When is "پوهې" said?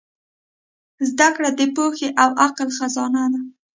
1.75-2.09